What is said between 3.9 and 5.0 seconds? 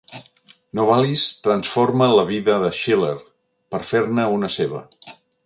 fer-ne una seva.